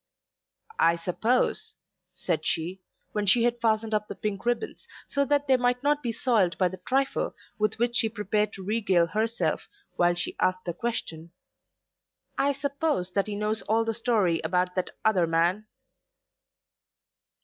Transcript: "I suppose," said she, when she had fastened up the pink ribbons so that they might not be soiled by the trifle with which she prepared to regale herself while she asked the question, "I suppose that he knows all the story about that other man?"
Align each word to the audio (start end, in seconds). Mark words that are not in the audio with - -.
"I 0.79 0.95
suppose," 0.95 1.75
said 2.11 2.43
she, 2.43 2.81
when 3.11 3.27
she 3.27 3.43
had 3.43 3.61
fastened 3.61 3.93
up 3.93 4.07
the 4.07 4.15
pink 4.15 4.47
ribbons 4.47 4.87
so 5.07 5.25
that 5.25 5.45
they 5.45 5.57
might 5.57 5.83
not 5.83 6.01
be 6.01 6.11
soiled 6.11 6.57
by 6.57 6.69
the 6.69 6.77
trifle 6.87 7.35
with 7.59 7.77
which 7.77 7.97
she 7.97 8.09
prepared 8.09 8.51
to 8.53 8.63
regale 8.65 9.05
herself 9.05 9.67
while 9.97 10.15
she 10.15 10.35
asked 10.39 10.65
the 10.65 10.73
question, 10.73 11.33
"I 12.35 12.51
suppose 12.51 13.11
that 13.11 13.27
he 13.27 13.35
knows 13.35 13.61
all 13.61 13.85
the 13.85 13.93
story 13.93 14.41
about 14.43 14.73
that 14.73 14.89
other 15.05 15.27
man?" 15.27 15.67